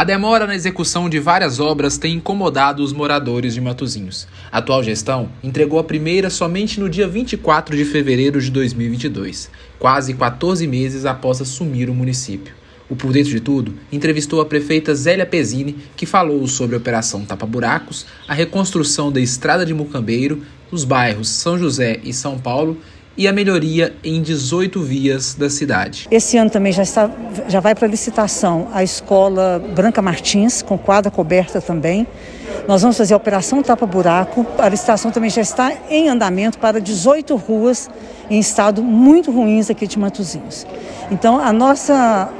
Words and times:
A 0.00 0.04
demora 0.04 0.46
na 0.46 0.54
execução 0.54 1.10
de 1.10 1.18
várias 1.18 1.60
obras 1.60 1.98
tem 1.98 2.14
incomodado 2.14 2.82
os 2.82 2.90
moradores 2.90 3.52
de 3.52 3.60
Matozinhos. 3.60 4.26
A 4.50 4.56
atual 4.56 4.82
gestão 4.82 5.28
entregou 5.42 5.78
a 5.78 5.84
primeira 5.84 6.30
somente 6.30 6.80
no 6.80 6.88
dia 6.88 7.06
24 7.06 7.76
de 7.76 7.84
fevereiro 7.84 8.40
de 8.40 8.50
2022, 8.50 9.50
quase 9.78 10.14
14 10.14 10.66
meses 10.66 11.04
após 11.04 11.42
assumir 11.42 11.90
o 11.90 11.94
município. 11.94 12.54
O 12.88 12.96
Por 12.96 13.12
Dentro 13.12 13.30
de 13.30 13.40
Tudo 13.40 13.74
entrevistou 13.92 14.40
a 14.40 14.46
prefeita 14.46 14.94
Zélia 14.94 15.26
Pezzini, 15.26 15.76
que 15.94 16.06
falou 16.06 16.46
sobre 16.48 16.76
a 16.76 16.78
Operação 16.78 17.26
Tapa 17.26 17.44
Buracos, 17.44 18.06
a 18.26 18.32
reconstrução 18.32 19.12
da 19.12 19.20
estrada 19.20 19.66
de 19.66 19.74
Mucambeiro, 19.74 20.42
os 20.72 20.82
bairros 20.82 21.28
São 21.28 21.58
José 21.58 22.00
e 22.02 22.14
São 22.14 22.38
Paulo 22.38 22.78
e 23.20 23.28
a 23.28 23.34
melhoria 23.34 23.92
em 24.02 24.22
18 24.22 24.80
vias 24.80 25.34
da 25.34 25.50
cidade. 25.50 26.08
Esse 26.10 26.38
ano 26.38 26.48
também 26.48 26.72
já, 26.72 26.82
está, 26.82 27.10
já 27.48 27.60
vai 27.60 27.74
para 27.74 27.86
licitação 27.86 28.68
a 28.72 28.82
escola 28.82 29.62
Branca 29.74 30.00
Martins, 30.00 30.62
com 30.62 30.78
quadra 30.78 31.10
coberta 31.10 31.60
também. 31.60 32.06
Nós 32.66 32.80
vamos 32.80 32.96
fazer 32.96 33.12
a 33.12 33.18
operação 33.18 33.62
Tapa 33.62 33.84
Buraco. 33.84 34.46
A 34.56 34.70
licitação 34.70 35.10
também 35.10 35.28
já 35.28 35.42
está 35.42 35.70
em 35.90 36.08
andamento 36.08 36.58
para 36.58 36.80
18 36.80 37.36
ruas 37.36 37.90
em 38.30 38.40
estado 38.40 38.82
muito 38.82 39.30
ruins 39.30 39.68
aqui 39.68 39.86
de 39.86 39.98
Matozinhos. 39.98 40.66
Então, 41.10 41.38
a 41.38 41.52
nossa 41.52 42.30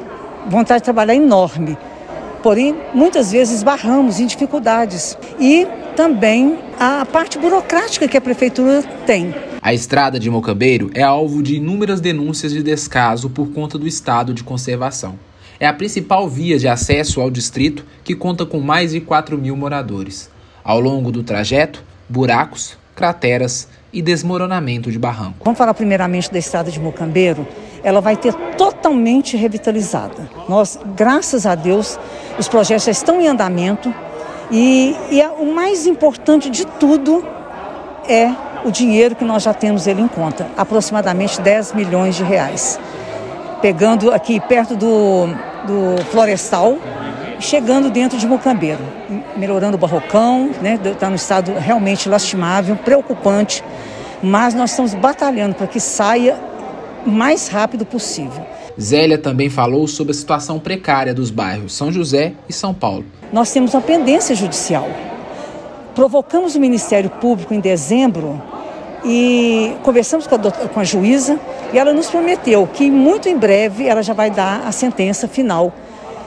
vontade 0.49 0.81
de 0.81 0.85
trabalhar 0.85 1.13
é 1.13 1.17
enorme. 1.17 1.77
Porém, 2.43 2.75
muitas 2.95 3.33
vezes 3.33 3.63
barramos 3.63 4.19
em 4.19 4.27
dificuldades. 4.27 5.17
E 5.39 5.67
também 5.95 6.59
a 6.79 7.05
parte 7.05 7.39
burocrática 7.39 8.09
que 8.09 8.17
a 8.17 8.21
prefeitura 8.21 8.83
tem. 9.05 9.35
A 9.61 9.75
estrada 9.75 10.19
de 10.19 10.31
Mocambeiro 10.31 10.91
é 10.95 11.03
alvo 11.03 11.43
de 11.43 11.57
inúmeras 11.57 12.01
denúncias 12.01 12.53
de 12.53 12.63
descaso 12.63 13.29
por 13.29 13.53
conta 13.53 13.77
do 13.77 13.87
estado 13.87 14.33
de 14.33 14.43
conservação. 14.43 15.19
É 15.59 15.67
a 15.67 15.75
principal 15.75 16.27
via 16.27 16.59
de 16.59 16.67
acesso 16.67 17.21
ao 17.21 17.31
distrito, 17.31 17.85
que 18.03 18.15
conta 18.15 18.47
com 18.47 18.61
mais 18.61 18.93
de 18.93 19.01
4 19.01 19.37
mil 19.37 19.55
moradores. 19.55 20.31
Ao 20.65 20.81
longo 20.81 21.13
do 21.13 21.23
trajeto, 21.23 21.85
buracos, 22.09 22.79
crateras 22.97 23.69
e 23.93 24.01
desmoronamento 24.01 24.91
de 24.91 24.99
barranco. 24.99 25.45
Vamos 25.45 25.59
falar 25.59 25.75
primeiramente 25.75 26.33
da 26.33 26.39
estrada 26.39 26.71
de 26.71 26.81
Mocambeiro. 26.81 27.47
Ela 27.83 28.01
vai 28.01 28.17
ter 28.17 28.33
totalmente 28.57 29.37
revitalizada. 29.37 30.31
Nós, 30.49 30.79
graças 30.97 31.45
a 31.45 31.55
Deus, 31.55 31.99
os 32.41 32.49
projetos 32.49 32.85
já 32.85 32.91
estão 32.91 33.21
em 33.21 33.29
andamento 33.29 33.95
e, 34.51 34.97
e 35.11 35.23
o 35.39 35.55
mais 35.55 35.87
importante 35.87 36.49
de 36.49 36.67
tudo 36.67 37.23
é 38.09 38.33
o 38.65 38.71
dinheiro 38.71 39.15
que 39.15 39.25
nós 39.25 39.43
já 39.43 39.53
temos 39.53 39.87
ele 39.87 40.01
em 40.01 40.09
conta, 40.09 40.47
aproximadamente 40.57 41.39
10 41.41 41.75
milhões 41.75 42.17
de 42.17 42.25
reais. 42.25 42.81
Pegando 43.61 44.11
aqui 44.11 44.41
perto 44.41 44.75
do, 44.75 45.27
do 45.67 46.03
Florestal, 46.11 46.79
chegando 47.39 47.91
dentro 47.91 48.17
de 48.17 48.27
Mocambeiro, 48.27 48.81
melhorando 49.37 49.77
o 49.77 49.79
barrocão, 49.79 50.51
né? 50.63 50.79
Está 50.83 51.11
no 51.11 51.17
estado 51.17 51.53
realmente 51.59 52.09
lastimável, 52.09 52.75
preocupante, 52.75 53.63
mas 54.23 54.55
nós 54.55 54.71
estamos 54.71 54.95
batalhando 54.95 55.55
para 55.55 55.67
que 55.67 55.79
saia 55.79 56.39
o 57.07 57.11
mais 57.11 57.49
rápido 57.49 57.85
possível. 57.85 58.43
Zélia 58.81 59.19
também 59.19 59.51
falou 59.51 59.87
sobre 59.87 60.13
a 60.13 60.15
situação 60.15 60.59
precária 60.59 61.13
dos 61.13 61.31
bairros 61.31 61.75
São 61.75 61.93
José 61.93 62.33
e 62.49 62.53
São 62.53 62.73
Paulo. 62.73 63.05
Nós 63.33 63.53
temos 63.53 63.75
uma 63.75 63.83
pendência 63.83 64.35
judicial. 64.35 64.89
Provocamos 65.95 66.55
o 66.55 66.61
Ministério 66.61 67.11
Público 67.11 67.53
em 67.53 67.61
dezembro 67.61 68.41
e 69.05 69.73
conversamos 69.83 70.27
com 70.27 70.35
a, 70.35 70.39
com 70.39 70.81
a 70.81 70.85
juíza 70.85 71.39
e 71.73 71.79
ela 71.79 71.93
nos 71.93 72.09
prometeu 72.09 72.67
que 72.67 72.91
muito 72.91 73.29
em 73.29 73.37
breve 73.37 73.87
ela 73.87 74.03
já 74.03 74.15
vai 74.15 74.31
dar 74.31 74.67
a 74.67 74.73
sentença 74.73 75.29
final. 75.29 75.73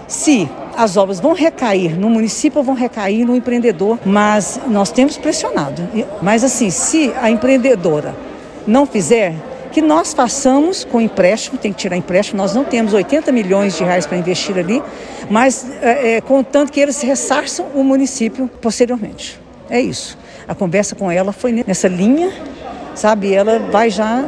Se 0.07 0.49
as 0.75 0.97
obras 0.97 1.19
vão 1.19 1.33
recair 1.33 1.97
no 1.97 2.09
município 2.09 2.59
ou 2.59 2.63
vão 2.63 2.75
recair 2.75 3.25
no 3.25 3.35
empreendedor, 3.35 3.99
mas 4.05 4.59
nós 4.67 4.91
temos 4.91 5.17
pressionado. 5.17 5.81
Mas 6.21 6.43
assim, 6.43 6.69
se 6.69 7.13
a 7.21 7.29
empreendedora 7.29 8.15
não 8.65 8.85
fizer, 8.85 9.35
que 9.73 9.81
nós 9.81 10.13
façamos 10.13 10.85
com 10.85 11.01
empréstimo, 11.01 11.57
tem 11.57 11.73
que 11.73 11.79
tirar 11.79 11.97
empréstimo, 11.97 12.37
nós 12.37 12.53
não 12.53 12.63
temos 12.63 12.93
80 12.93 13.31
milhões 13.31 13.75
de 13.75 13.83
reais 13.83 14.05
para 14.05 14.17
investir 14.17 14.57
ali, 14.57 14.81
mas 15.29 15.69
é, 15.81 16.15
é, 16.15 16.21
contanto 16.21 16.71
que 16.71 16.79
eles 16.79 17.01
ressarçam 17.01 17.65
o 17.73 17.83
município 17.83 18.49
posteriormente. 18.61 19.39
É 19.69 19.81
isso. 19.81 20.17
A 20.47 20.53
conversa 20.53 20.95
com 20.95 21.09
ela 21.09 21.33
foi 21.33 21.63
nessa 21.65 21.87
linha 21.87 22.31
sabe? 22.95 23.33
Ela 23.33 23.59
vai 23.59 23.89
já 23.89 24.23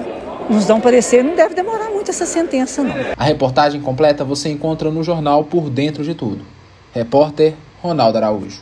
nos 0.50 0.66
dar 0.66 0.76
um 0.76 0.80
parecer, 0.82 1.24
não 1.24 1.36
deve 1.36 1.56
demorar 1.56 1.90
muito 1.90 2.12
essa 2.12 2.26
sentença, 2.26 2.84
não. 2.84 2.94
A 3.18 3.24
reportagem 3.24 3.82
completa 3.82 4.24
você 4.24 4.50
encontra 4.50 4.92
no 4.92 5.04
jornal 5.04 5.44
Por 5.44 5.70
Dentro 5.70 6.04
de 6.04 6.14
Tudo. 6.14 6.42
Repórter 6.94 7.56
Ronaldo 7.82 8.18
Araújo. 8.18 8.62